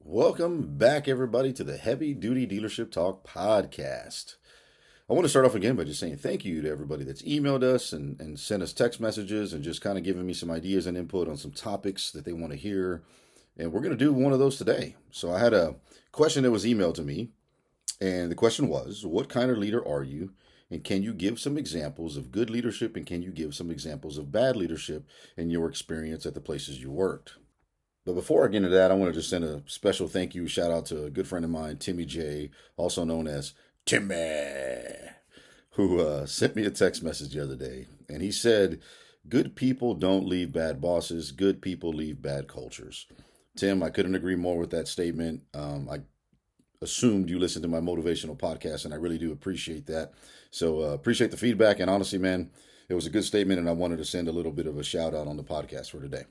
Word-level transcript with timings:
Welcome 0.00 0.76
back, 0.76 1.06
everybody, 1.06 1.52
to 1.52 1.62
the 1.62 1.76
Heavy 1.76 2.12
Duty 2.12 2.48
Dealership 2.48 2.90
Talk 2.90 3.24
podcast. 3.24 4.34
I 5.08 5.12
want 5.12 5.26
to 5.26 5.28
start 5.28 5.46
off 5.46 5.54
again 5.54 5.76
by 5.76 5.84
just 5.84 6.00
saying 6.00 6.16
thank 6.16 6.44
you 6.44 6.60
to 6.60 6.68
everybody 6.68 7.04
that's 7.04 7.22
emailed 7.22 7.62
us 7.62 7.92
and, 7.92 8.20
and 8.20 8.40
sent 8.40 8.64
us 8.64 8.72
text 8.72 8.98
messages 8.98 9.52
and 9.52 9.62
just 9.62 9.80
kind 9.80 9.96
of 9.96 10.02
giving 10.02 10.26
me 10.26 10.32
some 10.32 10.50
ideas 10.50 10.88
and 10.88 10.96
input 10.96 11.28
on 11.28 11.36
some 11.36 11.52
topics 11.52 12.10
that 12.10 12.24
they 12.24 12.32
want 12.32 12.50
to 12.50 12.58
hear. 12.58 13.04
And 13.56 13.72
we're 13.72 13.80
going 13.80 13.96
to 13.96 14.04
do 14.04 14.12
one 14.12 14.32
of 14.32 14.40
those 14.40 14.56
today. 14.56 14.96
So 15.12 15.32
I 15.32 15.38
had 15.38 15.54
a 15.54 15.76
question 16.10 16.42
that 16.42 16.50
was 16.50 16.64
emailed 16.64 16.94
to 16.94 17.02
me. 17.02 17.30
And 18.00 18.28
the 18.28 18.34
question 18.34 18.66
was 18.66 19.06
What 19.06 19.28
kind 19.28 19.52
of 19.52 19.58
leader 19.58 19.86
are 19.86 20.02
you? 20.02 20.32
And 20.74 20.82
can 20.82 21.04
you 21.04 21.14
give 21.14 21.38
some 21.38 21.56
examples 21.56 22.16
of 22.16 22.32
good 22.32 22.50
leadership? 22.50 22.96
And 22.96 23.06
can 23.06 23.22
you 23.22 23.30
give 23.30 23.54
some 23.54 23.70
examples 23.70 24.18
of 24.18 24.32
bad 24.32 24.56
leadership 24.56 25.06
in 25.36 25.48
your 25.48 25.68
experience 25.68 26.26
at 26.26 26.34
the 26.34 26.40
places 26.40 26.82
you 26.82 26.90
worked? 26.90 27.34
But 28.04 28.14
before 28.14 28.44
I 28.44 28.48
get 28.48 28.56
into 28.56 28.70
that, 28.70 28.90
I 28.90 28.94
want 28.94 29.14
to 29.14 29.16
just 29.16 29.30
send 29.30 29.44
a 29.44 29.62
special 29.66 30.08
thank 30.08 30.34
you, 30.34 30.48
shout 30.48 30.72
out 30.72 30.86
to 30.86 31.04
a 31.04 31.10
good 31.10 31.28
friend 31.28 31.44
of 31.44 31.52
mine, 31.52 31.76
Timmy 31.76 32.04
J, 32.04 32.50
also 32.76 33.04
known 33.04 33.28
as 33.28 33.52
Timmy, 33.86 34.16
who 35.74 36.00
uh, 36.00 36.26
sent 36.26 36.56
me 36.56 36.64
a 36.64 36.70
text 36.70 37.04
message 37.04 37.34
the 37.34 37.44
other 37.44 37.54
day. 37.54 37.86
And 38.08 38.20
he 38.20 38.32
said, 38.32 38.80
Good 39.28 39.54
people 39.54 39.94
don't 39.94 40.26
leave 40.26 40.50
bad 40.50 40.80
bosses, 40.80 41.30
good 41.30 41.62
people 41.62 41.92
leave 41.92 42.20
bad 42.20 42.48
cultures. 42.48 43.06
Tim, 43.56 43.80
I 43.80 43.90
couldn't 43.90 44.16
agree 44.16 44.34
more 44.34 44.58
with 44.58 44.70
that 44.70 44.88
statement. 44.88 45.42
Um, 45.54 45.88
I 45.88 46.00
assumed 46.84 47.30
you 47.30 47.38
listened 47.38 47.62
to 47.62 47.68
my 47.68 47.80
motivational 47.80 48.38
podcast, 48.38 48.84
and 48.84 48.92
I 48.92 48.98
really 48.98 49.18
do 49.18 49.32
appreciate 49.32 49.86
that. 49.86 50.12
So, 50.54 50.82
uh, 50.82 50.94
appreciate 50.94 51.30
the 51.30 51.36
feedback. 51.36 51.80
And 51.80 51.90
honestly, 51.90 52.18
man, 52.18 52.50
it 52.88 52.94
was 52.94 53.06
a 53.06 53.10
good 53.10 53.24
statement, 53.24 53.58
and 53.58 53.68
I 53.68 53.72
wanted 53.72 53.96
to 53.98 54.04
send 54.04 54.28
a 54.28 54.32
little 54.32 54.52
bit 54.52 54.66
of 54.66 54.78
a 54.78 54.84
shout 54.84 55.14
out 55.14 55.26
on 55.26 55.36
the 55.36 55.42
podcast 55.42 55.90
for 55.90 56.00
today. 56.00 56.24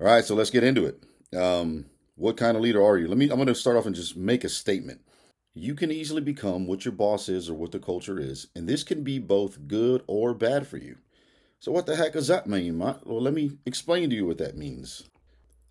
All 0.00 0.06
right, 0.06 0.24
so 0.24 0.34
let's 0.34 0.50
get 0.50 0.64
into 0.64 0.86
it. 0.86 1.02
Um, 1.36 1.86
what 2.14 2.36
kind 2.36 2.56
of 2.56 2.62
leader 2.62 2.82
are 2.82 2.96
you? 2.96 3.06
Let 3.06 3.18
me. 3.18 3.28
I'm 3.28 3.36
going 3.36 3.48
to 3.48 3.54
start 3.54 3.76
off 3.76 3.86
and 3.86 3.94
just 3.94 4.16
make 4.16 4.44
a 4.44 4.48
statement 4.48 5.02
you 5.54 5.74
can 5.74 5.90
easily 5.90 6.20
become 6.20 6.66
what 6.66 6.84
your 6.84 6.92
boss 6.92 7.28
is 7.28 7.50
or 7.50 7.54
what 7.54 7.72
the 7.72 7.78
culture 7.78 8.18
is, 8.18 8.46
and 8.54 8.68
this 8.68 8.84
can 8.84 9.02
be 9.02 9.18
both 9.18 9.66
good 9.66 10.02
or 10.06 10.32
bad 10.32 10.66
for 10.66 10.76
you. 10.76 10.96
So, 11.58 11.72
what 11.72 11.86
the 11.86 11.96
heck 11.96 12.12
does 12.12 12.28
that 12.28 12.46
mean? 12.46 12.78
Well, 12.78 13.00
let 13.04 13.34
me 13.34 13.58
explain 13.66 14.10
to 14.10 14.16
you 14.16 14.26
what 14.26 14.38
that 14.38 14.56
means. 14.56 15.08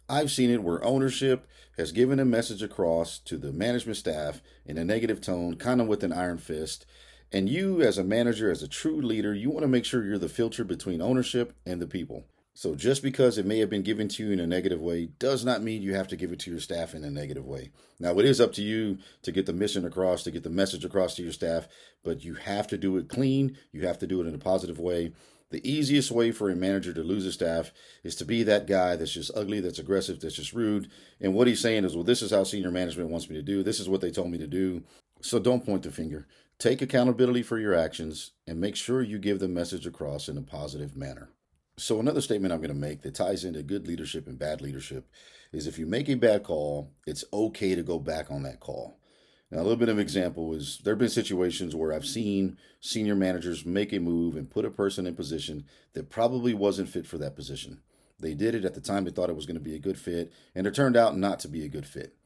I've 0.08 0.32
seen 0.32 0.50
it 0.50 0.64
where 0.64 0.84
ownership 0.84 1.48
has 1.78 1.92
given 1.92 2.20
a 2.20 2.26
message 2.26 2.62
across 2.62 3.20
to 3.20 3.38
the 3.38 3.54
management 3.54 3.98
staff 3.98 4.42
in 4.66 4.78
a 4.78 4.86
negative 4.86 5.22
tone, 5.22 5.56
kind 5.56 5.80
of 5.80 5.88
with 5.88 6.04
an 6.04 6.12
iron 6.12 6.40
fist. 6.40 6.86
And 7.32 7.48
you, 7.48 7.82
as 7.82 7.98
a 7.98 8.04
manager, 8.04 8.50
as 8.50 8.64
a 8.64 8.68
true 8.68 9.02
leader, 9.02 9.34
you 9.34 9.50
want 9.50 9.64
to 9.64 9.68
make 9.68 9.86
sure 9.86 10.04
you're 10.04 10.18
the 10.18 10.30
filter 10.30 10.64
between 10.64 11.02
ownership 11.02 11.54
and 11.66 11.82
the 11.82 11.88
people. 11.88 12.26
So 12.56 12.76
just 12.76 13.04
because 13.04 13.38
it 13.38 13.46
may 13.46 13.60
have 13.60 13.70
been 13.70 13.84
given 13.84 14.10
to 14.10 14.26
you 14.26 14.32
in 14.34 14.40
a 14.40 14.48
negative 14.48 14.82
way 14.82 15.06
does 15.18 15.46
not 15.46 15.62
mean 15.62 15.82
you 15.82 15.96
have 15.96 16.10
to 16.10 16.18
give 16.18 16.34
it 16.34 16.40
to 16.40 16.52
your 16.52 16.60
staff 16.60 16.94
in 16.94 17.06
a 17.06 17.10
negative 17.10 17.46
way. 17.46 17.72
Now, 18.00 18.18
it 18.20 18.26
is 18.26 18.42
up 18.42 18.52
to 18.54 18.62
you 18.62 18.98
to 19.22 19.32
get 19.32 19.46
the 19.46 19.54
mission 19.54 19.86
across, 19.86 20.24
to 20.24 20.32
get 20.32 20.44
the 20.44 20.50
message 20.50 20.84
across 20.84 21.16
to 21.16 21.24
your 21.24 21.32
staff, 21.32 21.68
but 22.04 22.26
you 22.26 22.34
have 22.34 22.68
to 22.68 22.78
do 22.78 22.98
it 22.98 23.08
clean. 23.08 23.58
You 23.72 23.88
have 23.88 23.98
to 24.00 24.08
do 24.08 24.20
it 24.20 24.28
in 24.28 24.36
a 24.36 24.40
positive 24.40 24.80
way. 24.80 25.14
The 25.52 25.68
easiest 25.68 26.12
way 26.12 26.32
for 26.32 26.50
a 26.50 26.56
manager 26.56 26.94
to 26.94 27.02
lose 27.02 27.26
a 27.26 27.32
staff 27.32 27.72
is 28.04 28.16
to 28.16 28.26
be 28.26 28.44
that 28.44 28.68
guy 28.68 28.96
that's 28.96 29.14
just 29.14 29.32
ugly, 29.36 29.62
that's 29.62 29.80
aggressive, 29.80 30.20
that's 30.20 30.36
just 30.36 30.54
rude. 30.54 30.90
And 31.22 31.34
what 31.34 31.48
he's 31.48 31.62
saying 31.62 31.86
is, 31.86 31.96
well, 31.96 32.04
this 32.04 32.22
is 32.22 32.32
how 32.32 32.44
senior 32.44 32.72
management 32.72 33.10
wants 33.10 33.30
me 33.30 33.36
to 33.36 33.42
do. 33.42 33.64
This 33.64 33.80
is 33.80 33.88
what 33.88 34.02
they 34.02 34.12
told 34.12 34.30
me 34.32 34.38
to 34.38 34.48
do. 34.48 34.84
So 35.22 35.40
don't 35.40 35.66
point 35.66 35.84
the 35.84 35.92
finger. 35.92 36.28
Take 36.60 36.82
accountability 36.82 37.42
for 37.42 37.58
your 37.58 37.74
actions 37.74 38.32
and 38.46 38.60
make 38.60 38.76
sure 38.76 39.02
you 39.02 39.18
give 39.18 39.40
the 39.40 39.48
message 39.48 39.88
across 39.88 40.28
in 40.28 40.38
a 40.38 40.42
positive 40.42 40.94
manner. 40.94 41.30
So, 41.78 42.02
another 42.02 42.20
statement 42.20 42.52
I'm 42.52 42.60
going 42.60 42.68
to 42.68 42.76
make 42.76 43.02
that 43.04 43.16
ties 43.16 43.46
into 43.46 43.64
good 43.64 43.88
leadership 43.88 44.28
and 44.28 44.38
bad 44.38 44.60
leadership 44.60 45.08
is 45.54 45.68
if 45.68 45.80
you 45.80 45.86
make 45.86 46.10
a 46.10 46.16
bad 46.16 46.44
call, 46.44 46.92
it's 47.08 47.24
okay 47.32 47.76
to 47.76 47.82
go 47.82 47.98
back 47.98 48.30
on 48.30 48.44
that 48.44 48.60
call. 48.60 49.00
Now, 49.50 49.60
a 49.60 49.64
little 49.64 49.78
bit 49.78 49.88
of 49.88 49.96
an 49.96 50.02
example 50.02 50.54
is 50.54 50.80
there 50.84 50.92
have 50.92 51.00
been 51.00 51.08
situations 51.08 51.78
where 51.78 51.94
I've 51.94 52.06
seen 52.06 52.58
senior 52.82 53.16
managers 53.16 53.66
make 53.66 53.94
a 53.94 54.00
move 54.00 54.36
and 54.36 54.50
put 54.50 54.66
a 54.66 54.70
person 54.70 55.08
in 55.08 55.16
position 55.16 55.64
that 55.94 56.10
probably 56.10 56.54
wasn't 56.54 56.90
fit 56.90 57.08
for 57.08 57.18
that 57.20 57.38
position. 57.38 57.80
They 58.20 58.34
did 58.34 58.54
it 58.54 58.66
at 58.66 58.74
the 58.74 58.82
time 58.82 59.06
they 59.06 59.12
thought 59.12 59.30
it 59.30 59.36
was 59.38 59.46
going 59.46 59.56
to 59.56 59.64
be 59.64 59.76
a 59.76 59.80
good 59.80 59.98
fit, 59.98 60.34
and 60.54 60.68
it 60.68 60.76
turned 60.76 60.98
out 60.98 61.18
not 61.18 61.40
to 61.40 61.48
be 61.48 61.64
a 61.64 61.70
good 61.70 61.88
fit. 61.88 62.18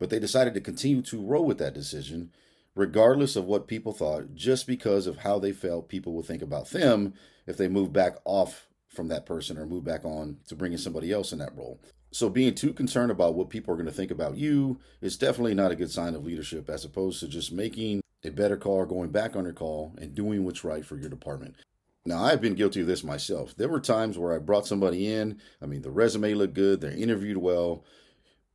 But 0.00 0.10
they 0.10 0.18
decided 0.18 0.54
to 0.54 0.60
continue 0.60 1.02
to 1.02 1.24
roll 1.24 1.44
with 1.44 1.58
that 1.58 1.72
decision, 1.72 2.32
regardless 2.76 3.34
of 3.34 3.46
what 3.46 3.66
people 3.66 3.92
thought, 3.92 4.34
just 4.34 4.66
because 4.66 5.08
of 5.08 5.18
how 5.18 5.40
they 5.40 5.50
felt 5.50 5.88
people 5.88 6.12
would 6.12 6.26
think 6.26 6.42
about 6.42 6.70
them 6.70 7.14
if 7.46 7.56
they 7.56 7.66
moved 7.66 7.92
back 7.92 8.16
off 8.24 8.68
from 8.88 9.08
that 9.08 9.26
person 9.26 9.58
or 9.58 9.66
move 9.66 9.82
back 9.82 10.04
on 10.04 10.36
to 10.46 10.54
bring 10.54 10.72
in 10.72 10.78
somebody 10.78 11.10
else 11.10 11.32
in 11.32 11.38
that 11.38 11.56
role. 11.56 11.80
So 12.12 12.28
being 12.28 12.54
too 12.54 12.72
concerned 12.72 13.10
about 13.10 13.34
what 13.34 13.50
people 13.50 13.72
are 13.72 13.76
going 13.76 13.88
to 13.88 13.92
think 13.92 14.10
about 14.10 14.36
you 14.36 14.78
is 15.00 15.16
definitely 15.16 15.54
not 15.54 15.72
a 15.72 15.76
good 15.76 15.90
sign 15.90 16.14
of 16.14 16.24
leadership 16.24 16.70
as 16.70 16.84
opposed 16.84 17.18
to 17.20 17.28
just 17.28 17.50
making 17.50 18.00
a 18.24 18.30
better 18.30 18.56
call 18.56 18.84
going 18.84 19.10
back 19.10 19.36
on 19.36 19.44
your 19.44 19.52
call 19.52 19.94
and 19.98 20.14
doing 20.14 20.44
what's 20.44 20.64
right 20.64 20.84
for 20.84 20.96
your 20.96 21.10
department. 21.10 21.56
Now, 22.04 22.22
I've 22.22 22.40
been 22.40 22.54
guilty 22.54 22.82
of 22.82 22.86
this 22.86 23.02
myself. 23.02 23.56
There 23.56 23.68
were 23.68 23.80
times 23.80 24.16
where 24.16 24.32
I 24.32 24.38
brought 24.38 24.66
somebody 24.66 25.12
in. 25.12 25.40
I 25.60 25.66
mean, 25.66 25.82
the 25.82 25.90
resume 25.90 26.34
looked 26.34 26.54
good, 26.54 26.80
they're 26.80 26.92
interviewed 26.92 27.38
well, 27.38 27.84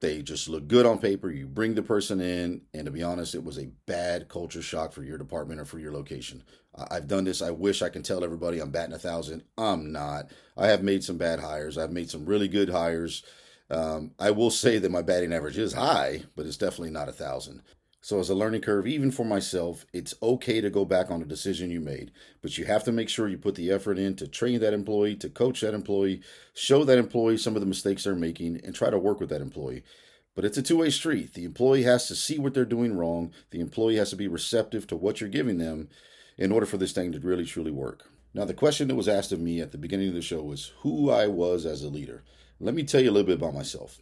they 0.02 0.22
just 0.24 0.50
look 0.50 0.68
good 0.68 0.86
on 0.86 0.98
paper. 0.98 1.32
You 1.32 1.48
bring 1.48 1.76
the 1.76 1.84
person 1.84 2.20
in, 2.20 2.62
and 2.74 2.86
to 2.86 2.92
be 2.92 3.04
honest, 3.04 3.36
it 3.36 3.44
was 3.44 3.60
a 3.60 3.70
bad 3.86 4.28
culture 4.28 4.62
shock 4.62 4.92
for 4.94 5.04
your 5.04 5.18
department 5.18 5.62
or 5.62 5.66
for 5.66 5.80
your 5.80 5.94
location. 5.94 6.44
I've 6.90 7.08
done 7.08 7.24
this. 7.24 7.42
I 7.42 7.52
wish 7.52 7.82
I 7.82 7.90
can 7.90 8.02
tell 8.02 8.24
everybody 8.24 8.60
I'm 8.60 8.72
batting 8.72 8.96
a 8.96 9.00
thousand. 9.00 9.44
I'm 9.58 9.92
not. 9.92 10.32
I 10.58 10.68
have 10.68 10.84
made 10.84 11.04
some 11.04 11.18
bad 11.18 11.40
hires. 11.40 11.78
I've 11.78 11.92
made 11.92 12.10
some 12.10 12.26
really 12.26 12.48
good 12.48 12.70
hires. 12.70 13.24
Um, 13.70 14.12
I 14.20 14.32
will 14.32 14.52
say 14.52 14.80
that 14.80 14.92
my 14.92 15.02
batting 15.02 15.34
average 15.34 15.58
is 15.58 15.74
high, 15.74 16.24
but 16.36 16.46
it's 16.46 16.58
definitely 16.58 16.92
not 16.92 17.10
a 17.10 17.14
thousand. 17.14 17.62
So, 18.04 18.20
as 18.20 18.32
a 18.32 18.36
learning 18.36 18.62
curve, 18.62 18.88
even 18.88 19.12
for 19.12 19.24
myself, 19.24 19.86
it's 19.94 20.16
okay 20.24 20.60
to 20.60 20.72
go 20.72 20.86
back 20.86 21.12
on 21.12 21.22
a 21.22 21.26
decision 21.26 21.70
you 21.70 21.80
made, 21.80 22.12
but 22.42 22.58
you 22.58 22.66
have 22.66 22.84
to 22.86 22.92
make 22.92 23.10
sure 23.10 23.28
you 23.28 23.38
put 23.38 23.54
the 23.54 23.70
effort 23.70 24.00
in 24.00 24.16
to 24.16 24.28
train 24.28 24.60
that 24.62 24.74
employee, 24.74 25.16
to 25.18 25.30
coach 25.30 25.62
that 25.62 25.76
employee, 25.76 26.22
show 26.56 26.84
that 26.84 26.98
employee 26.98 27.38
some 27.38 27.56
of 27.56 27.62
the 27.62 27.68
mistakes 27.68 28.06
they're 28.06 28.16
making, 28.16 28.60
and 28.64 28.74
try 28.74 28.90
to 28.90 28.98
work 28.98 29.20
with 29.20 29.30
that 29.30 29.42
employee. 29.42 29.84
But 30.34 30.46
it's 30.46 30.58
a 30.58 30.64
two 30.64 30.78
way 30.78 30.90
street. 30.90 31.36
The 31.36 31.46
employee 31.46 31.84
has 31.84 32.08
to 32.08 32.16
see 32.16 32.40
what 32.40 32.56
they're 32.56 32.66
doing 32.66 32.98
wrong, 32.98 33.34
the 33.52 33.60
employee 33.60 33.98
has 33.98 34.10
to 34.10 34.16
be 34.16 34.28
receptive 34.28 34.88
to 34.88 34.96
what 34.96 35.22
you're 35.22 35.30
giving 35.30 35.60
them 35.60 35.88
in 36.40 36.52
order 36.52 36.66
for 36.66 36.78
this 36.78 36.94
thing 36.94 37.12
to 37.12 37.20
really 37.20 37.46
truly 37.46 37.72
work. 37.72 38.10
Now, 38.34 38.46
the 38.46 38.54
question 38.56 38.88
that 38.88 38.96
was 38.96 39.10
asked 39.10 39.32
of 39.32 39.40
me 39.40 39.62
at 39.62 39.72
the 39.72 39.78
beginning 39.78 40.08
of 40.08 40.16
the 40.16 40.24
show 40.24 40.42
was 40.42 40.72
who 40.80 41.12
I 41.12 41.28
was 41.28 41.68
as 41.68 41.84
a 41.84 41.90
leader. 41.90 42.24
Let 42.60 42.74
me 42.74 42.84
tell 42.84 43.02
you 43.02 43.12
a 43.12 43.12
little 43.12 43.28
bit 43.28 43.38
about 43.38 43.54
myself. 43.54 44.00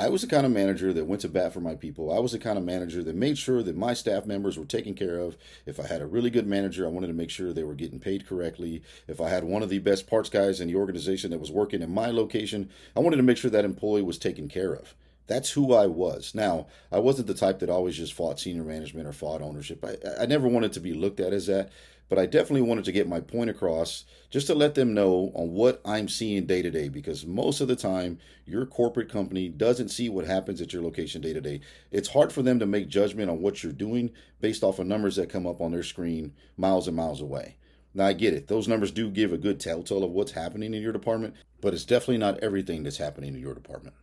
I 0.00 0.08
was 0.08 0.22
the 0.22 0.28
kind 0.28 0.46
of 0.46 0.52
manager 0.52 0.94
that 0.94 1.04
went 1.04 1.20
to 1.22 1.28
bat 1.28 1.52
for 1.52 1.60
my 1.60 1.74
people. 1.74 2.10
I 2.10 2.20
was 2.20 2.32
the 2.32 2.38
kind 2.38 2.56
of 2.56 2.64
manager 2.64 3.02
that 3.02 3.14
made 3.14 3.36
sure 3.36 3.62
that 3.62 3.76
my 3.76 3.92
staff 3.92 4.24
members 4.24 4.58
were 4.58 4.64
taken 4.64 4.94
care 4.94 5.18
of. 5.18 5.36
If 5.66 5.78
I 5.78 5.86
had 5.86 6.00
a 6.00 6.06
really 6.06 6.30
good 6.30 6.46
manager, 6.46 6.86
I 6.86 6.88
wanted 6.88 7.08
to 7.08 7.12
make 7.12 7.28
sure 7.28 7.52
they 7.52 7.64
were 7.64 7.74
getting 7.74 8.00
paid 8.00 8.26
correctly. 8.26 8.82
If 9.06 9.20
I 9.20 9.28
had 9.28 9.44
one 9.44 9.62
of 9.62 9.68
the 9.68 9.78
best 9.78 10.06
parts 10.06 10.30
guys 10.30 10.58
in 10.58 10.68
the 10.68 10.76
organization 10.76 11.30
that 11.32 11.38
was 11.38 11.50
working 11.50 11.82
in 11.82 11.92
my 11.92 12.06
location, 12.06 12.70
I 12.96 13.00
wanted 13.00 13.18
to 13.18 13.22
make 13.22 13.36
sure 13.36 13.50
that 13.50 13.66
employee 13.66 14.00
was 14.00 14.16
taken 14.16 14.48
care 14.48 14.72
of. 14.72 14.94
That's 15.26 15.50
who 15.50 15.74
I 15.74 15.86
was. 15.86 16.34
Now, 16.34 16.66
I 16.90 16.98
wasn't 16.98 17.28
the 17.28 17.34
type 17.34 17.58
that 17.58 17.68
always 17.68 17.98
just 17.98 18.14
fought 18.14 18.40
senior 18.40 18.64
management 18.64 19.06
or 19.06 19.12
fought 19.12 19.42
ownership. 19.42 19.84
I, 19.84 20.22
I 20.22 20.24
never 20.24 20.48
wanted 20.48 20.72
to 20.72 20.80
be 20.80 20.94
looked 20.94 21.20
at 21.20 21.34
as 21.34 21.46
that 21.46 21.70
but 22.10 22.18
I 22.18 22.26
definitely 22.26 22.62
wanted 22.62 22.84
to 22.86 22.92
get 22.92 23.08
my 23.08 23.20
point 23.20 23.48
across 23.50 24.04
just 24.30 24.48
to 24.48 24.54
let 24.54 24.74
them 24.74 24.92
know 24.92 25.30
on 25.34 25.52
what 25.52 25.80
I'm 25.84 26.08
seeing 26.08 26.44
day 26.44 26.60
to 26.60 26.70
day 26.70 26.88
because 26.88 27.24
most 27.24 27.60
of 27.60 27.68
the 27.68 27.76
time 27.76 28.18
your 28.44 28.66
corporate 28.66 29.08
company 29.08 29.48
doesn't 29.48 29.90
see 29.90 30.08
what 30.08 30.26
happens 30.26 30.60
at 30.60 30.72
your 30.72 30.82
location 30.82 31.22
day 31.22 31.32
to 31.32 31.40
day. 31.40 31.60
It's 31.92 32.08
hard 32.08 32.32
for 32.32 32.42
them 32.42 32.58
to 32.58 32.66
make 32.66 32.88
judgment 32.88 33.30
on 33.30 33.40
what 33.40 33.62
you're 33.62 33.72
doing 33.72 34.10
based 34.40 34.64
off 34.64 34.80
of 34.80 34.88
numbers 34.88 35.16
that 35.16 35.30
come 35.30 35.46
up 35.46 35.60
on 35.60 35.70
their 35.70 35.84
screen 35.84 36.34
miles 36.56 36.88
and 36.88 36.96
miles 36.96 37.20
away. 37.20 37.56
Now 37.94 38.06
I 38.06 38.12
get 38.12 38.34
it. 38.34 38.48
Those 38.48 38.66
numbers 38.66 38.90
do 38.90 39.08
give 39.08 39.32
a 39.32 39.38
good 39.38 39.60
telltale 39.60 40.02
of 40.02 40.10
what's 40.10 40.32
happening 40.32 40.74
in 40.74 40.82
your 40.82 40.92
department, 40.92 41.34
but 41.60 41.74
it's 41.74 41.84
definitely 41.84 42.18
not 42.18 42.40
everything 42.40 42.82
that's 42.82 42.98
happening 42.98 43.34
in 43.34 43.40
your 43.40 43.54
department. 43.54 43.94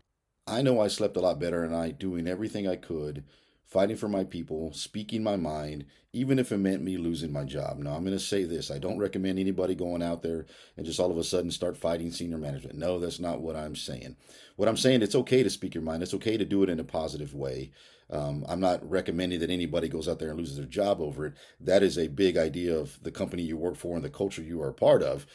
I 0.47 0.61
know 0.61 0.79
I 0.79 0.87
slept 0.87 1.17
a 1.17 1.21
lot 1.21 1.41
better 1.41 1.65
and 1.65 1.75
I 1.75 1.91
doing 1.91 2.25
everything 2.25 2.69
I 2.69 2.77
could 2.77 3.25
fighting 3.67 3.97
for 3.97 4.07
my 4.07 4.23
people, 4.23 4.71
speaking 4.73 5.21
my 5.21 5.35
mind, 5.35 5.85
even 6.13 6.39
if 6.39 6.51
it 6.51 6.57
meant 6.57 6.81
me 6.81 6.97
losing 6.97 7.31
my 7.31 7.43
job. 7.43 7.77
Now, 7.77 7.93
I'm 7.93 8.03
going 8.03 8.17
to 8.17 8.19
say 8.19 8.45
this 8.45 8.71
I 8.71 8.79
don't 8.79 8.97
recommend 8.97 9.37
anybody 9.37 9.75
going 9.75 10.01
out 10.01 10.23
there 10.23 10.45
and 10.77 10.85
just 10.85 10.99
all 10.99 11.11
of 11.11 11.17
a 11.17 11.23
sudden 11.23 11.51
start 11.51 11.77
fighting 11.77 12.11
senior 12.11 12.37
management. 12.37 12.77
No, 12.77 12.97
that's 12.97 13.19
not 13.19 13.41
what 13.41 13.55
I'm 13.55 13.75
saying. 13.75 14.15
What 14.55 14.69
I'm 14.69 14.77
saying, 14.77 15.01
it's 15.01 15.15
okay 15.15 15.43
to 15.43 15.49
speak 15.49 15.75
your 15.75 15.83
mind, 15.83 16.01
it's 16.01 16.13
okay 16.13 16.37
to 16.37 16.45
do 16.45 16.63
it 16.63 16.69
in 16.69 16.79
a 16.79 16.85
positive 16.85 17.33
way. 17.33 17.71
Um, 18.09 18.45
I'm 18.47 18.61
not 18.61 18.89
recommending 18.89 19.41
that 19.41 19.49
anybody 19.49 19.89
goes 19.89 20.07
out 20.07 20.19
there 20.19 20.29
and 20.29 20.39
loses 20.39 20.55
their 20.55 20.65
job 20.65 21.01
over 21.01 21.25
it. 21.25 21.33
That 21.59 21.83
is 21.83 21.97
a 21.97 22.07
big 22.07 22.37
idea 22.37 22.73
of 22.73 22.97
the 23.03 23.11
company 23.11 23.43
you 23.43 23.57
work 23.57 23.75
for 23.75 23.97
and 23.97 24.05
the 24.05 24.09
culture 24.09 24.41
you 24.41 24.61
are 24.61 24.69
a 24.69 24.73
part 24.73 25.03
of. 25.03 25.25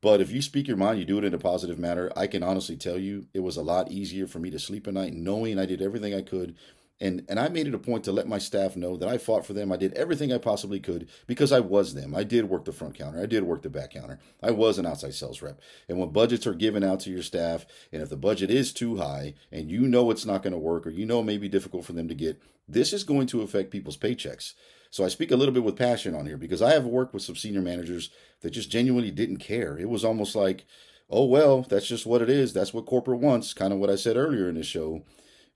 But 0.00 0.20
if 0.20 0.30
you 0.30 0.40
speak 0.40 0.68
your 0.68 0.76
mind, 0.76 0.98
you 0.98 1.04
do 1.04 1.18
it 1.18 1.24
in 1.24 1.34
a 1.34 1.38
positive 1.38 1.78
manner, 1.78 2.12
I 2.16 2.28
can 2.28 2.42
honestly 2.42 2.76
tell 2.76 2.98
you 2.98 3.26
it 3.34 3.40
was 3.40 3.56
a 3.56 3.62
lot 3.62 3.90
easier 3.90 4.26
for 4.26 4.38
me 4.38 4.50
to 4.50 4.58
sleep 4.58 4.86
at 4.86 4.94
night 4.94 5.14
knowing 5.14 5.58
I 5.58 5.66
did 5.66 5.82
everything 5.82 6.14
I 6.14 6.22
could 6.22 6.56
And, 7.02 7.24
and 7.28 7.40
I 7.40 7.48
made 7.48 7.66
it 7.66 7.74
a 7.74 7.78
point 7.78 8.04
to 8.04 8.12
let 8.12 8.28
my 8.28 8.38
staff 8.38 8.76
know 8.76 8.96
that 8.96 9.08
I 9.08 9.18
fought 9.18 9.44
for 9.44 9.54
them. 9.54 9.72
I 9.72 9.76
did 9.76 9.92
everything 9.94 10.32
I 10.32 10.38
possibly 10.38 10.78
could 10.78 11.08
because 11.26 11.50
I 11.50 11.58
was 11.58 11.94
them. 11.94 12.14
I 12.14 12.22
did 12.22 12.48
work 12.48 12.64
the 12.64 12.70
front 12.70 12.94
counter. 12.94 13.20
I 13.20 13.26
did 13.26 13.42
work 13.42 13.62
the 13.62 13.70
back 13.70 13.90
counter. 13.90 14.20
I 14.40 14.52
was 14.52 14.78
an 14.78 14.86
outside 14.86 15.14
sales 15.14 15.42
rep. 15.42 15.60
And 15.88 15.98
when 15.98 16.10
budgets 16.10 16.46
are 16.46 16.54
given 16.54 16.84
out 16.84 17.00
to 17.00 17.10
your 17.10 17.24
staff, 17.24 17.66
and 17.90 18.02
if 18.02 18.08
the 18.08 18.16
budget 18.16 18.52
is 18.52 18.72
too 18.72 18.98
high 18.98 19.34
and 19.50 19.68
you 19.68 19.80
know 19.88 20.12
it's 20.12 20.24
not 20.24 20.44
going 20.44 20.52
to 20.52 20.58
work 20.60 20.86
or 20.86 20.90
you 20.90 21.04
know 21.04 21.18
it 21.18 21.24
may 21.24 21.38
be 21.38 21.48
difficult 21.48 21.84
for 21.84 21.92
them 21.92 22.06
to 22.06 22.14
get, 22.14 22.40
this 22.68 22.92
is 22.92 23.02
going 23.02 23.26
to 23.26 23.42
affect 23.42 23.72
people's 23.72 23.96
paychecks. 23.96 24.52
So 24.92 25.04
I 25.04 25.08
speak 25.08 25.32
a 25.32 25.36
little 25.36 25.52
bit 25.52 25.64
with 25.64 25.74
passion 25.74 26.14
on 26.14 26.26
here 26.26 26.36
because 26.36 26.62
I 26.62 26.72
have 26.72 26.86
worked 26.86 27.14
with 27.14 27.24
some 27.24 27.34
senior 27.34 27.62
managers 27.62 28.10
that 28.42 28.50
just 28.50 28.70
genuinely 28.70 29.10
didn't 29.10 29.38
care. 29.38 29.76
It 29.76 29.88
was 29.88 30.04
almost 30.04 30.36
like, 30.36 30.66
oh, 31.10 31.24
well, 31.24 31.62
that's 31.62 31.88
just 31.88 32.06
what 32.06 32.22
it 32.22 32.30
is. 32.30 32.52
That's 32.52 32.72
what 32.72 32.86
corporate 32.86 33.18
wants. 33.18 33.54
Kind 33.54 33.72
of 33.72 33.80
what 33.80 33.90
I 33.90 33.96
said 33.96 34.16
earlier 34.16 34.48
in 34.48 34.54
the 34.54 34.62
show 34.62 35.02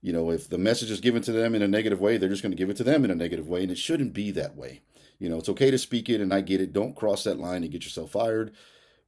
you 0.06 0.12
know, 0.12 0.30
if 0.30 0.48
the 0.48 0.56
message 0.56 0.92
is 0.92 1.00
given 1.00 1.20
to 1.22 1.32
them 1.32 1.52
in 1.56 1.62
a 1.62 1.66
negative 1.66 2.00
way, 2.00 2.16
they're 2.16 2.28
just 2.28 2.40
going 2.40 2.52
to 2.52 2.56
give 2.56 2.70
it 2.70 2.76
to 2.76 2.84
them 2.84 3.04
in 3.04 3.10
a 3.10 3.14
negative 3.16 3.48
way. 3.48 3.62
And 3.62 3.72
it 3.72 3.76
shouldn't 3.76 4.14
be 4.14 4.30
that 4.30 4.54
way. 4.54 4.82
You 5.18 5.28
know, 5.28 5.38
it's 5.38 5.48
okay 5.48 5.68
to 5.72 5.78
speak 5.78 6.08
it, 6.08 6.20
and 6.20 6.32
I 6.32 6.42
get 6.42 6.60
it. 6.60 6.72
Don't 6.72 6.94
cross 6.94 7.24
that 7.24 7.40
line 7.40 7.64
and 7.64 7.72
get 7.72 7.82
yourself 7.82 8.12
fired. 8.12 8.54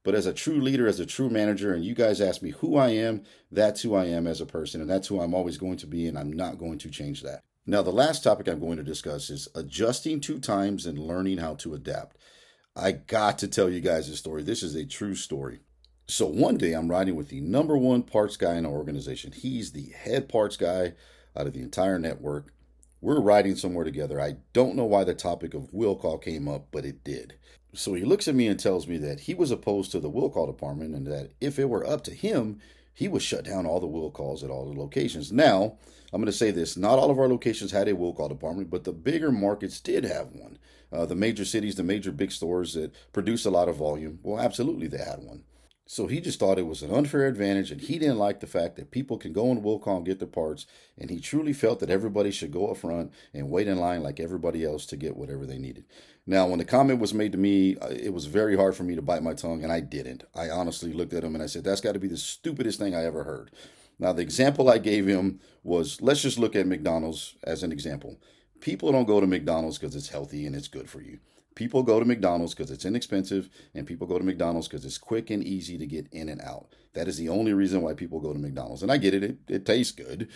But 0.02 0.16
as 0.16 0.26
a 0.26 0.32
true 0.32 0.60
leader, 0.60 0.88
as 0.88 0.98
a 0.98 1.06
true 1.06 1.30
manager, 1.30 1.72
and 1.72 1.84
you 1.84 1.94
guys 1.94 2.20
ask 2.20 2.42
me 2.42 2.50
who 2.50 2.76
I 2.76 2.88
am, 2.88 3.22
that's 3.48 3.82
who 3.82 3.94
I 3.94 4.06
am 4.06 4.26
as 4.26 4.40
a 4.40 4.46
person. 4.46 4.80
And 4.80 4.90
that's 4.90 5.06
who 5.06 5.20
I'm 5.20 5.34
always 5.34 5.56
going 5.56 5.76
to 5.76 5.86
be. 5.86 6.08
And 6.08 6.18
I'm 6.18 6.32
not 6.32 6.58
going 6.58 6.78
to 6.78 6.90
change 6.90 7.22
that. 7.22 7.42
Now, 7.64 7.82
the 7.82 7.92
last 7.92 8.24
topic 8.24 8.48
I'm 8.48 8.58
going 8.58 8.78
to 8.78 8.82
discuss 8.82 9.30
is 9.30 9.46
adjusting 9.54 10.20
to 10.22 10.40
times 10.40 10.84
and 10.84 10.98
learning 10.98 11.38
how 11.38 11.54
to 11.56 11.74
adapt. 11.74 12.16
I 12.74 12.90
got 12.90 13.38
to 13.38 13.46
tell 13.46 13.70
you 13.70 13.80
guys 13.80 14.10
this 14.10 14.18
story. 14.18 14.42
This 14.42 14.64
is 14.64 14.74
a 14.74 14.84
true 14.84 15.14
story. 15.14 15.60
So 16.10 16.24
one 16.24 16.56
day 16.56 16.72
I'm 16.72 16.90
riding 16.90 17.16
with 17.16 17.28
the 17.28 17.42
number 17.42 17.76
one 17.76 18.02
parts 18.02 18.38
guy 18.38 18.54
in 18.54 18.64
our 18.64 18.72
organization. 18.72 19.30
He's 19.30 19.72
the 19.72 19.90
head 19.90 20.26
parts 20.26 20.56
guy 20.56 20.94
out 21.36 21.46
of 21.46 21.52
the 21.52 21.60
entire 21.60 21.98
network. 21.98 22.54
We're 23.02 23.20
riding 23.20 23.56
somewhere 23.56 23.84
together. 23.84 24.18
I 24.18 24.36
don't 24.54 24.74
know 24.74 24.86
why 24.86 25.04
the 25.04 25.12
topic 25.12 25.52
of 25.52 25.70
will 25.70 25.96
call 25.96 26.16
came 26.16 26.48
up, 26.48 26.68
but 26.72 26.86
it 26.86 27.04
did. 27.04 27.34
So 27.74 27.92
he 27.92 28.06
looks 28.06 28.26
at 28.26 28.34
me 28.34 28.46
and 28.46 28.58
tells 28.58 28.88
me 28.88 28.96
that 28.96 29.20
he 29.20 29.34
was 29.34 29.50
opposed 29.50 29.92
to 29.92 30.00
the 30.00 30.08
will 30.08 30.30
call 30.30 30.46
department 30.46 30.94
and 30.94 31.06
that 31.06 31.32
if 31.42 31.58
it 31.58 31.68
were 31.68 31.86
up 31.86 32.04
to 32.04 32.14
him, 32.14 32.58
he 32.94 33.06
would 33.06 33.22
shut 33.22 33.44
down 33.44 33.66
all 33.66 33.78
the 33.78 33.86
will 33.86 34.10
calls 34.10 34.42
at 34.42 34.48
all 34.48 34.64
the 34.64 34.80
locations. 34.80 35.30
Now, 35.30 35.76
I'm 36.10 36.22
going 36.22 36.26
to 36.26 36.32
say 36.32 36.50
this 36.50 36.74
not 36.74 36.98
all 36.98 37.10
of 37.10 37.18
our 37.18 37.28
locations 37.28 37.70
had 37.70 37.86
a 37.86 37.94
will 37.94 38.14
call 38.14 38.30
department, 38.30 38.70
but 38.70 38.84
the 38.84 38.92
bigger 38.92 39.30
markets 39.30 39.78
did 39.78 40.04
have 40.04 40.28
one. 40.28 40.58
Uh, 40.90 41.04
the 41.04 41.14
major 41.14 41.44
cities, 41.44 41.74
the 41.74 41.82
major 41.82 42.12
big 42.12 42.32
stores 42.32 42.72
that 42.72 42.94
produce 43.12 43.44
a 43.44 43.50
lot 43.50 43.68
of 43.68 43.76
volume, 43.76 44.20
well, 44.22 44.40
absolutely 44.42 44.86
they 44.86 44.96
had 44.96 45.22
one. 45.22 45.44
So 45.90 46.06
he 46.06 46.20
just 46.20 46.38
thought 46.38 46.58
it 46.58 46.66
was 46.66 46.82
an 46.82 46.90
unfair 46.90 47.26
advantage, 47.26 47.70
and 47.70 47.80
he 47.80 47.98
didn't 47.98 48.18
like 48.18 48.40
the 48.40 48.46
fact 48.46 48.76
that 48.76 48.90
people 48.90 49.16
can 49.16 49.32
go 49.32 49.50
in 49.50 49.62
will 49.62 49.78
call 49.78 49.96
and 49.96 50.04
get 50.04 50.18
their 50.18 50.28
parts, 50.28 50.66
and 50.98 51.08
he 51.08 51.18
truly 51.18 51.54
felt 51.54 51.80
that 51.80 51.88
everybody 51.88 52.30
should 52.30 52.52
go 52.52 52.70
up 52.70 52.76
front 52.76 53.10
and 53.32 53.48
wait 53.48 53.66
in 53.66 53.78
line 53.78 54.02
like 54.02 54.20
everybody 54.20 54.66
else 54.66 54.84
to 54.84 54.98
get 54.98 55.16
whatever 55.16 55.46
they 55.46 55.56
needed. 55.56 55.86
Now, 56.26 56.46
when 56.46 56.58
the 56.58 56.66
comment 56.66 57.00
was 57.00 57.14
made 57.14 57.32
to 57.32 57.38
me, 57.38 57.78
uh, 57.78 57.88
it 57.88 58.12
was 58.12 58.26
very 58.26 58.54
hard 58.54 58.76
for 58.76 58.82
me 58.82 58.96
to 58.96 59.02
bite 59.02 59.22
my 59.22 59.32
tongue, 59.32 59.64
and 59.64 59.72
I 59.72 59.80
didn't. 59.80 60.24
I 60.34 60.50
honestly 60.50 60.92
looked 60.92 61.14
at 61.14 61.24
him 61.24 61.34
and 61.34 61.42
I 61.42 61.46
said, 61.46 61.64
That's 61.64 61.80
got 61.80 61.92
to 61.92 61.98
be 61.98 62.06
the 62.06 62.18
stupidest 62.18 62.78
thing 62.78 62.94
I 62.94 63.06
ever 63.06 63.24
heard. 63.24 63.50
Now, 63.98 64.12
the 64.12 64.20
example 64.20 64.68
I 64.68 64.76
gave 64.76 65.06
him 65.06 65.40
was 65.62 66.02
let's 66.02 66.20
just 66.20 66.38
look 66.38 66.54
at 66.54 66.66
McDonald's 66.66 67.34
as 67.44 67.62
an 67.62 67.72
example. 67.72 68.20
People 68.60 68.92
don't 68.92 69.06
go 69.06 69.20
to 69.20 69.26
McDonald's 69.26 69.78
because 69.78 69.96
it's 69.96 70.10
healthy 70.10 70.44
and 70.44 70.54
it's 70.54 70.68
good 70.68 70.90
for 70.90 71.00
you. 71.00 71.18
People 71.58 71.82
go 71.82 71.98
to 71.98 72.06
McDonald's 72.06 72.54
because 72.54 72.70
it's 72.70 72.84
inexpensive, 72.84 73.50
and 73.74 73.84
people 73.84 74.06
go 74.06 74.16
to 74.16 74.24
McDonald's 74.24 74.68
because 74.68 74.84
it's 74.84 74.96
quick 74.96 75.28
and 75.28 75.42
easy 75.42 75.76
to 75.76 75.86
get 75.88 76.06
in 76.12 76.28
and 76.28 76.40
out. 76.40 76.68
That 76.94 77.08
is 77.08 77.16
the 77.16 77.30
only 77.30 77.52
reason 77.52 77.82
why 77.82 77.94
people 77.94 78.20
go 78.20 78.32
to 78.32 78.38
McDonald's. 78.38 78.84
And 78.84 78.92
I 78.92 78.96
get 78.96 79.12
it, 79.12 79.24
it, 79.24 79.38
it 79.48 79.66
tastes 79.66 79.90
good, 79.90 80.28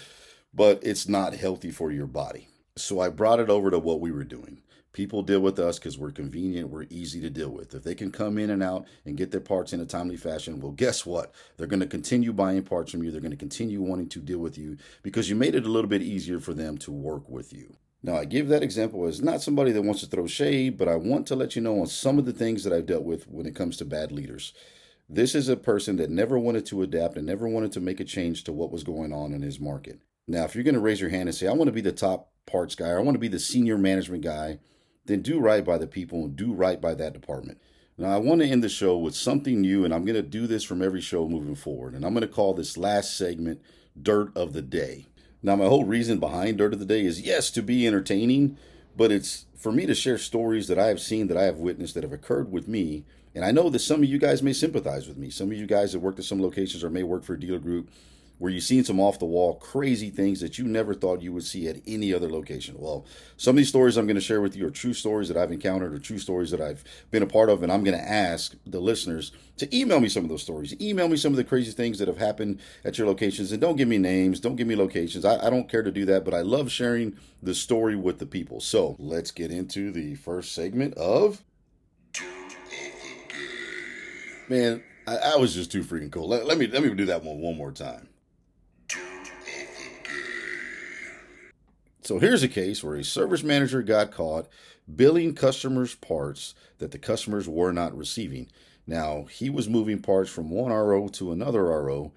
but 0.52 0.80
it's 0.82 1.06
not 1.06 1.34
healthy 1.34 1.70
for 1.70 1.92
your 1.92 2.08
body. 2.08 2.48
So 2.74 2.98
I 2.98 3.08
brought 3.08 3.38
it 3.38 3.50
over 3.50 3.70
to 3.70 3.78
what 3.78 4.00
we 4.00 4.10
were 4.10 4.24
doing. 4.24 4.62
People 4.92 5.22
deal 5.22 5.38
with 5.38 5.60
us 5.60 5.78
because 5.78 5.96
we're 5.96 6.10
convenient, 6.10 6.70
we're 6.70 6.86
easy 6.90 7.20
to 7.20 7.30
deal 7.30 7.50
with. 7.50 7.72
If 7.72 7.84
they 7.84 7.94
can 7.94 8.10
come 8.10 8.36
in 8.36 8.50
and 8.50 8.60
out 8.60 8.86
and 9.06 9.16
get 9.16 9.30
their 9.30 9.40
parts 9.40 9.72
in 9.72 9.78
a 9.78 9.86
timely 9.86 10.16
fashion, 10.16 10.58
well, 10.58 10.72
guess 10.72 11.06
what? 11.06 11.32
They're 11.56 11.68
going 11.68 11.78
to 11.78 11.86
continue 11.86 12.32
buying 12.32 12.64
parts 12.64 12.90
from 12.90 13.04
you. 13.04 13.12
They're 13.12 13.20
going 13.20 13.30
to 13.30 13.36
continue 13.36 13.80
wanting 13.80 14.08
to 14.08 14.18
deal 14.18 14.40
with 14.40 14.58
you 14.58 14.76
because 15.04 15.30
you 15.30 15.36
made 15.36 15.54
it 15.54 15.66
a 15.66 15.70
little 15.70 15.88
bit 15.88 16.02
easier 16.02 16.40
for 16.40 16.52
them 16.52 16.78
to 16.78 16.90
work 16.90 17.28
with 17.28 17.52
you. 17.52 17.76
Now, 18.04 18.16
I 18.16 18.24
give 18.24 18.48
that 18.48 18.64
example 18.64 19.06
as 19.06 19.22
not 19.22 19.42
somebody 19.42 19.70
that 19.72 19.82
wants 19.82 20.00
to 20.00 20.08
throw 20.08 20.26
shade, 20.26 20.76
but 20.76 20.88
I 20.88 20.96
want 20.96 21.26
to 21.28 21.36
let 21.36 21.54
you 21.54 21.62
know 21.62 21.80
on 21.80 21.86
some 21.86 22.18
of 22.18 22.24
the 22.24 22.32
things 22.32 22.64
that 22.64 22.72
I've 22.72 22.86
dealt 22.86 23.04
with 23.04 23.28
when 23.28 23.46
it 23.46 23.54
comes 23.54 23.76
to 23.76 23.84
bad 23.84 24.10
leaders. 24.10 24.52
This 25.08 25.34
is 25.34 25.48
a 25.48 25.56
person 25.56 25.96
that 25.96 26.10
never 26.10 26.38
wanted 26.38 26.66
to 26.66 26.82
adapt 26.82 27.16
and 27.16 27.26
never 27.26 27.46
wanted 27.46 27.70
to 27.72 27.80
make 27.80 28.00
a 28.00 28.04
change 28.04 28.44
to 28.44 28.52
what 28.52 28.72
was 28.72 28.82
going 28.82 29.12
on 29.12 29.32
in 29.32 29.42
his 29.42 29.60
market. 29.60 30.00
Now, 30.26 30.44
if 30.44 30.54
you're 30.54 30.64
going 30.64 30.74
to 30.74 30.80
raise 30.80 31.00
your 31.00 31.10
hand 31.10 31.28
and 31.28 31.34
say, 31.34 31.46
I 31.46 31.52
want 31.52 31.68
to 31.68 31.72
be 31.72 31.80
the 31.80 31.92
top 31.92 32.32
parts 32.46 32.74
guy, 32.74 32.90
I 32.90 32.98
want 32.98 33.14
to 33.14 33.20
be 33.20 33.28
the 33.28 33.38
senior 33.38 33.78
management 33.78 34.24
guy, 34.24 34.58
then 35.04 35.22
do 35.22 35.38
right 35.38 35.64
by 35.64 35.78
the 35.78 35.86
people 35.86 36.24
and 36.24 36.34
do 36.34 36.52
right 36.52 36.80
by 36.80 36.94
that 36.94 37.12
department. 37.12 37.60
Now, 37.98 38.08
I 38.08 38.16
want 38.16 38.40
to 38.40 38.46
end 38.48 38.64
the 38.64 38.68
show 38.68 38.96
with 38.96 39.14
something 39.14 39.60
new, 39.60 39.84
and 39.84 39.92
I'm 39.92 40.04
going 40.04 40.16
to 40.16 40.22
do 40.22 40.46
this 40.46 40.64
from 40.64 40.82
every 40.82 41.00
show 41.00 41.28
moving 41.28 41.54
forward. 41.54 41.94
And 41.94 42.04
I'm 42.04 42.14
going 42.14 42.26
to 42.26 42.32
call 42.32 42.54
this 42.54 42.76
last 42.76 43.16
segment 43.16 43.60
Dirt 44.00 44.36
of 44.36 44.54
the 44.54 44.62
Day. 44.62 45.06
Now, 45.42 45.56
my 45.56 45.66
whole 45.66 45.84
reason 45.84 46.18
behind 46.18 46.58
Dirt 46.58 46.72
of 46.72 46.78
the 46.78 46.86
Day 46.86 47.04
is 47.04 47.20
yes, 47.20 47.50
to 47.50 47.62
be 47.62 47.86
entertaining, 47.86 48.56
but 48.96 49.10
it's 49.10 49.46
for 49.56 49.72
me 49.72 49.86
to 49.86 49.94
share 49.94 50.18
stories 50.18 50.68
that 50.68 50.78
I 50.78 50.86
have 50.86 51.00
seen, 51.00 51.26
that 51.28 51.36
I 51.36 51.44
have 51.44 51.58
witnessed, 51.58 51.94
that 51.94 52.04
have 52.04 52.12
occurred 52.12 52.52
with 52.52 52.68
me. 52.68 53.04
And 53.34 53.44
I 53.44 53.50
know 53.50 53.70
that 53.70 53.80
some 53.80 54.02
of 54.02 54.08
you 54.08 54.18
guys 54.18 54.42
may 54.42 54.52
sympathize 54.52 55.08
with 55.08 55.16
me. 55.16 55.30
Some 55.30 55.50
of 55.50 55.56
you 55.56 55.66
guys 55.66 55.92
that 55.92 56.00
worked 56.00 56.18
at 56.18 56.24
some 56.24 56.40
locations 56.40 56.84
or 56.84 56.90
may 56.90 57.02
work 57.02 57.24
for 57.24 57.34
a 57.34 57.40
dealer 57.40 57.58
group 57.58 57.88
where 58.42 58.50
you've 58.50 58.64
seen 58.64 58.82
some 58.82 58.98
off 58.98 59.20
the 59.20 59.24
wall 59.24 59.54
crazy 59.54 60.10
things 60.10 60.40
that 60.40 60.58
you 60.58 60.64
never 60.64 60.94
thought 60.94 61.22
you 61.22 61.32
would 61.32 61.44
see 61.44 61.68
at 61.68 61.76
any 61.86 62.12
other 62.12 62.28
location. 62.28 62.74
Well, 62.76 63.06
some 63.36 63.52
of 63.52 63.58
these 63.58 63.68
stories 63.68 63.96
I'm 63.96 64.08
going 64.08 64.16
to 64.16 64.20
share 64.20 64.40
with 64.40 64.56
you 64.56 64.66
are 64.66 64.70
true 64.70 64.94
stories 64.94 65.28
that 65.28 65.36
I've 65.36 65.52
encountered 65.52 65.94
or 65.94 66.00
true 66.00 66.18
stories 66.18 66.50
that 66.50 66.60
I've 66.60 66.82
been 67.12 67.22
a 67.22 67.26
part 67.28 67.50
of, 67.50 67.62
and 67.62 67.70
I'm 67.70 67.84
going 67.84 67.96
to 67.96 68.04
ask 68.04 68.56
the 68.66 68.80
listeners 68.80 69.30
to 69.58 69.76
email 69.76 70.00
me 70.00 70.08
some 70.08 70.24
of 70.24 70.28
those 70.28 70.42
stories. 70.42 70.74
Email 70.80 71.06
me 71.06 71.16
some 71.16 71.32
of 71.32 71.36
the 71.36 71.44
crazy 71.44 71.70
things 71.70 72.00
that 72.00 72.08
have 72.08 72.18
happened 72.18 72.58
at 72.84 72.98
your 72.98 73.06
locations, 73.06 73.52
and 73.52 73.60
don't 73.60 73.76
give 73.76 73.86
me 73.86 73.96
names, 73.96 74.40
don't 74.40 74.56
give 74.56 74.66
me 74.66 74.74
locations. 74.74 75.24
I, 75.24 75.46
I 75.46 75.48
don't 75.48 75.68
care 75.68 75.84
to 75.84 75.92
do 75.92 76.04
that, 76.06 76.24
but 76.24 76.34
I 76.34 76.40
love 76.40 76.68
sharing 76.68 77.16
the 77.40 77.54
story 77.54 77.94
with 77.94 78.18
the 78.18 78.26
people. 78.26 78.58
So 78.58 78.96
let's 78.98 79.30
get 79.30 79.52
into 79.52 79.92
the 79.92 80.16
first 80.16 80.52
segment 80.52 80.94
of. 80.94 81.44
Man, 84.48 84.82
I, 85.06 85.16
I 85.16 85.36
was 85.36 85.54
just 85.54 85.70
too 85.70 85.84
freaking 85.84 86.10
cool. 86.10 86.26
Let, 86.26 86.44
let 86.44 86.58
me 86.58 86.66
let 86.66 86.82
me 86.82 86.92
do 86.92 87.06
that 87.06 87.22
one 87.22 87.38
one 87.38 87.56
more 87.56 87.70
time. 87.70 88.08
So 92.04 92.18
here's 92.18 92.42
a 92.42 92.48
case 92.48 92.82
where 92.82 92.96
a 92.96 93.04
service 93.04 93.44
manager 93.44 93.80
got 93.80 94.10
caught 94.10 94.48
billing 94.92 95.36
customers 95.36 95.94
parts 95.94 96.54
that 96.78 96.90
the 96.90 96.98
customers 96.98 97.48
were 97.48 97.72
not 97.72 97.96
receiving. 97.96 98.48
Now, 98.88 99.26
he 99.30 99.48
was 99.48 99.68
moving 99.68 100.00
parts 100.00 100.28
from 100.28 100.50
one 100.50 100.72
RO 100.72 101.06
to 101.08 101.30
another 101.30 101.62
RO, 101.62 102.10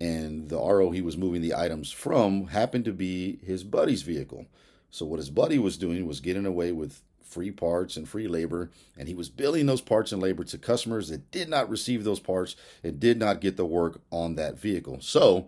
and 0.00 0.48
the 0.48 0.56
RO 0.56 0.90
he 0.90 1.02
was 1.02 1.18
moving 1.18 1.42
the 1.42 1.54
items 1.54 1.92
from 1.92 2.46
happened 2.46 2.86
to 2.86 2.94
be 2.94 3.38
his 3.44 3.62
buddy's 3.62 4.00
vehicle. 4.00 4.46
So, 4.90 5.04
what 5.04 5.18
his 5.18 5.28
buddy 5.28 5.58
was 5.58 5.76
doing 5.76 6.06
was 6.06 6.20
getting 6.20 6.46
away 6.46 6.72
with 6.72 7.02
free 7.22 7.50
parts 7.50 7.98
and 7.98 8.08
free 8.08 8.28
labor, 8.28 8.70
and 8.96 9.06
he 9.06 9.14
was 9.14 9.28
billing 9.28 9.66
those 9.66 9.82
parts 9.82 10.12
and 10.12 10.22
labor 10.22 10.44
to 10.44 10.56
customers 10.56 11.10
that 11.10 11.30
did 11.30 11.50
not 11.50 11.68
receive 11.68 12.04
those 12.04 12.20
parts 12.20 12.56
and 12.82 12.98
did 12.98 13.18
not 13.18 13.42
get 13.42 13.58
the 13.58 13.66
work 13.66 14.00
on 14.10 14.36
that 14.36 14.58
vehicle. 14.58 14.98
So, 15.02 15.46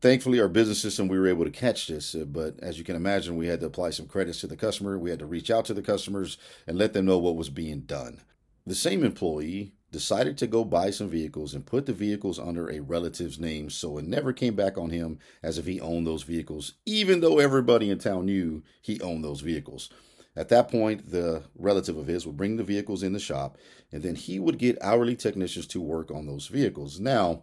Thankfully, 0.00 0.40
our 0.40 0.48
business 0.48 0.80
system, 0.80 1.08
we 1.08 1.18
were 1.18 1.28
able 1.28 1.44
to 1.44 1.50
catch 1.50 1.86
this. 1.86 2.14
Uh, 2.14 2.24
but 2.24 2.58
as 2.60 2.78
you 2.78 2.84
can 2.84 2.96
imagine, 2.96 3.36
we 3.36 3.48
had 3.48 3.60
to 3.60 3.66
apply 3.66 3.90
some 3.90 4.06
credits 4.06 4.40
to 4.40 4.46
the 4.46 4.56
customer. 4.56 4.98
We 4.98 5.10
had 5.10 5.18
to 5.18 5.26
reach 5.26 5.50
out 5.50 5.66
to 5.66 5.74
the 5.74 5.82
customers 5.82 6.38
and 6.66 6.78
let 6.78 6.94
them 6.94 7.04
know 7.04 7.18
what 7.18 7.36
was 7.36 7.50
being 7.50 7.80
done. 7.80 8.20
The 8.66 8.74
same 8.74 9.04
employee 9.04 9.72
decided 9.92 10.38
to 10.38 10.46
go 10.46 10.64
buy 10.64 10.90
some 10.90 11.08
vehicles 11.08 11.52
and 11.52 11.66
put 11.66 11.84
the 11.84 11.92
vehicles 11.92 12.38
under 12.38 12.70
a 12.70 12.80
relative's 12.80 13.38
name 13.38 13.68
so 13.68 13.98
it 13.98 14.06
never 14.06 14.32
came 14.32 14.54
back 14.54 14.78
on 14.78 14.90
him 14.90 15.18
as 15.42 15.58
if 15.58 15.66
he 15.66 15.80
owned 15.80 16.06
those 16.06 16.22
vehicles, 16.22 16.74
even 16.86 17.20
though 17.20 17.38
everybody 17.38 17.90
in 17.90 17.98
town 17.98 18.26
knew 18.26 18.62
he 18.80 19.00
owned 19.00 19.24
those 19.24 19.40
vehicles. 19.40 19.90
At 20.36 20.48
that 20.50 20.70
point, 20.70 21.10
the 21.10 21.42
relative 21.56 21.96
of 21.96 22.06
his 22.06 22.24
would 22.24 22.36
bring 22.36 22.56
the 22.56 22.62
vehicles 22.62 23.02
in 23.02 23.12
the 23.12 23.18
shop 23.18 23.58
and 23.90 24.02
then 24.02 24.14
he 24.14 24.38
would 24.38 24.58
get 24.58 24.78
hourly 24.80 25.16
technicians 25.16 25.66
to 25.68 25.80
work 25.80 26.10
on 26.10 26.26
those 26.26 26.46
vehicles. 26.46 27.00
Now, 27.00 27.42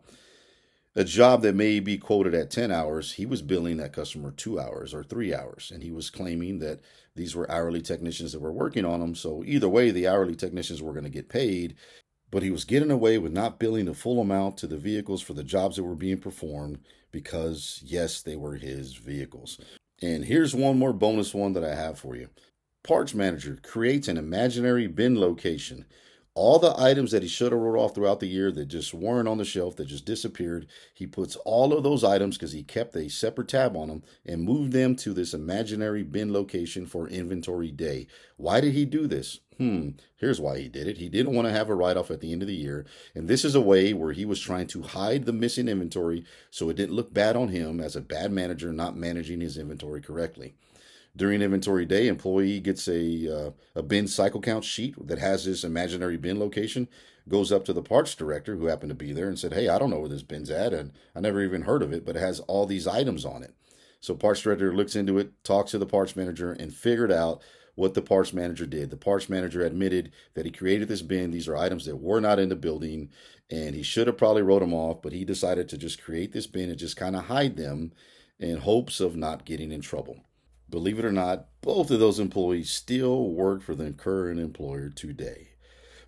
a 0.98 1.04
job 1.04 1.44
that 1.44 1.54
may 1.54 1.80
be 1.80 2.00
quoted 2.00 2.34
at 2.34 2.50
10 2.50 2.72
hours, 2.72 3.14
he 3.14 3.26
was 3.28 3.44
billing 3.44 3.78
that 3.78 3.94
customer 3.94 4.32
two 4.32 4.60
hours 4.60 4.96
or 4.96 5.04
three 5.04 5.32
hours. 5.32 5.72
And 5.72 5.84
he 5.84 5.92
was 5.92 6.10
claiming 6.10 6.58
that 6.58 6.80
these 7.16 7.36
were 7.36 7.50
hourly 7.52 7.84
technicians 7.84 8.32
that 8.32 8.42
were 8.42 8.52
working 8.52 8.84
on 8.84 9.00
them. 9.00 9.14
So 9.14 9.44
either 9.46 9.70
way, 9.70 9.92
the 9.92 10.08
hourly 10.08 10.36
technicians 10.36 10.82
were 10.82 10.94
going 10.94 11.04
to 11.04 11.12
get 11.12 11.30
paid. 11.30 11.76
But 12.32 12.42
he 12.42 12.50
was 12.50 12.66
getting 12.66 12.90
away 12.90 13.20
with 13.20 13.32
not 13.32 13.60
billing 13.60 13.86
the 13.86 13.94
full 13.94 14.20
amount 14.20 14.58
to 14.58 14.68
the 14.68 14.78
vehicles 14.78 15.22
for 15.22 15.34
the 15.34 15.44
jobs 15.44 15.76
that 15.76 15.84
were 15.84 15.96
being 15.96 16.18
performed 16.18 16.80
because, 17.12 17.80
yes, 17.86 18.24
they 18.24 18.36
were 18.36 18.56
his 18.56 18.96
vehicles. 18.96 19.60
And 20.02 20.26
here's 20.26 20.56
one 20.56 20.80
more 20.80 20.94
bonus 20.94 21.32
one 21.32 21.54
that 21.54 21.64
I 21.64 21.76
have 21.76 22.00
for 22.00 22.16
you. 22.16 22.30
Parts 22.84 23.14
Manager 23.14 23.60
creates 23.62 24.08
an 24.08 24.18
imaginary 24.18 24.88
bin 24.88 25.20
location 25.20 25.86
all 26.38 26.60
the 26.60 26.80
items 26.80 27.12
that 27.12 27.24
he 27.24 27.28
should 27.28 27.52
have 27.52 27.60
wrote 27.60 27.80
off 27.80 27.96
throughout 27.96 28.20
the 28.20 28.28
year 28.28 28.52
that 28.52 28.68
just 28.68 28.94
weren't 28.94 29.28
on 29.28 29.40
the 29.40 29.44
shelf, 29.44 29.76
that 29.76 29.86
just 29.86 30.06
disappeared, 30.06 30.68
he 30.94 31.08
puts 31.08 31.36
all 31.38 31.74
of 31.74 31.84
those 31.84 32.04
items 32.04 32.38
because 32.38 32.52
he 32.52 32.62
kept 32.62 32.96
a 32.96 33.10
separate 33.10 33.48
tab 33.48 33.76
on 33.76 33.88
them 33.88 34.04
and 34.24 34.44
moved 34.44 34.72
them 34.72 34.96
to 34.98 35.14
this 35.14 35.34
imaginary 35.34 36.04
bin 36.04 36.32
location 36.32 36.86
for 36.86 37.08
inventory 37.08 37.72
day. 37.72 38.06
Why 38.38 38.62
did 38.62 38.74
he 38.74 38.86
do 38.86 39.08
this? 39.08 39.40
Hmm, 39.58 39.90
here's 40.18 40.40
why 40.40 40.60
he 40.60 40.70
did 40.70 40.88
it. 40.88 41.00
He 41.00 41.10
didn't 41.10 41.34
want 41.34 41.48
to 41.48 41.54
have 41.54 41.70
a 41.70 41.76
write 41.76 41.98
off 41.98 42.12
at 42.12 42.22
the 42.22 42.32
end 42.32 42.44
of 42.44 42.48
the 42.48 42.54
year. 42.54 42.86
And 43.16 43.28
this 43.28 43.44
is 43.44 43.56
a 43.56 43.62
way 43.62 43.92
where 43.92 44.14
he 44.14 44.24
was 44.24 44.40
trying 44.40 44.68
to 44.68 44.84
hide 44.84 45.26
the 45.26 45.34
missing 45.34 45.68
inventory 45.68 46.24
so 46.52 46.70
it 46.70 46.76
didn't 46.76 46.96
look 46.96 47.12
bad 47.12 47.36
on 47.36 47.48
him 47.48 47.80
as 47.80 47.96
a 47.96 48.02
bad 48.02 48.32
manager 48.32 48.72
not 48.72 48.96
managing 48.96 49.42
his 49.42 49.58
inventory 49.58 50.02
correctly. 50.02 50.54
During 51.18 51.42
inventory 51.42 51.86
day, 51.88 52.08
employee 52.08 52.60
gets 52.60 52.88
a 52.88 53.48
uh, 53.48 53.52
a 53.76 53.82
bin 53.82 54.08
cycle 54.08 54.40
count 54.40 54.64
sheet 54.64 54.96
that 55.08 55.18
has 55.18 55.46
this 55.46 55.64
imaginary 55.64 56.16
bin 56.16 56.40
location. 56.40 56.88
Goes 57.28 57.52
up 57.52 57.66
to 57.66 57.74
the 57.74 57.82
parts 57.82 58.14
director 58.14 58.56
who 58.56 58.68
happened 58.68 58.92
to 58.92 58.96
be 58.96 59.14
there 59.14 59.28
and 59.28 59.40
said, 59.40 59.54
"Hey, 59.54 59.68
I 59.68 59.80
don't 59.80 59.90
know 59.90 60.00
where 60.00 60.10
this 60.10 60.22
bin's 60.22 60.52
at, 60.52 60.74
and 60.74 60.92
I 61.16 61.20
never 61.20 61.42
even 61.42 61.64
heard 61.64 61.82
of 61.82 61.92
it, 61.92 62.06
but 62.06 62.16
it 62.16 62.20
has 62.20 62.40
all 62.42 62.68
these 62.68 62.86
items 62.86 63.26
on 63.26 63.42
it." 63.42 63.56
So 64.00 64.14
parts 64.14 64.42
director 64.42 64.72
looks 64.76 64.96
into 64.96 65.18
it, 65.18 65.44
talks 65.44 65.72
to 65.72 65.80
the 65.80 65.88
parts 65.88 66.16
manager, 66.16 66.52
and 66.52 66.72
figured 66.72 67.12
out 67.12 67.42
what 67.74 67.96
the 67.96 68.02
parts 68.04 68.32
manager 68.32 68.68
did. 68.68 68.92
The 68.92 68.98
parts 68.98 69.28
manager 69.28 69.66
admitted 69.66 70.12
that 70.36 70.46
he 70.46 70.52
created 70.52 70.88
this 70.88 71.02
bin. 71.02 71.32
These 71.32 71.48
are 71.48 71.58
items 71.58 71.86
that 71.86 71.98
were 71.98 72.22
not 72.22 72.38
in 72.38 72.50
the 72.50 72.56
building, 72.56 73.10
and 73.50 73.74
he 73.74 73.82
should 73.82 74.06
have 74.06 74.18
probably 74.18 74.44
wrote 74.44 74.60
them 74.60 74.74
off, 74.74 75.02
but 75.02 75.14
he 75.14 75.26
decided 75.26 75.68
to 75.70 75.80
just 75.80 76.04
create 76.04 76.32
this 76.32 76.46
bin 76.46 76.70
and 76.70 76.78
just 76.78 76.96
kind 76.96 77.16
of 77.16 77.26
hide 77.26 77.58
them 77.58 77.92
in 78.40 78.58
hopes 78.58 79.00
of 79.00 79.16
not 79.16 79.46
getting 79.46 79.72
in 79.72 79.82
trouble. 79.82 80.24
Believe 80.70 81.00
it 81.00 81.06
or 81.06 81.12
not, 81.12 81.48
both 81.62 81.92
of 81.92 82.00
those 82.00 82.20
employees 82.20 82.70
still 82.70 83.30
work 83.30 83.62
for 83.62 83.74
the 83.74 83.92
current 83.92 84.40
employer 84.40 84.90
today. 84.90 85.50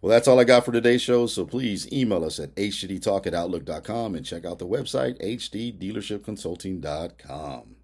Well, 0.02 0.10
that's 0.10 0.28
all 0.28 0.40
I 0.40 0.46
got 0.46 0.66
for 0.66 0.72
today's 0.72 1.02
show. 1.02 1.28
So 1.28 1.46
please 1.46 1.92
email 1.92 2.24
us 2.24 2.40
at 2.40 2.56
hdtalk 2.56 3.28
at 3.28 3.34
outlook.com 3.34 4.16
and 4.16 4.26
check 4.26 4.46
out 4.46 4.60
the 4.60 4.68
website 4.68 5.22
hddealershipconsulting.com. 5.22 7.76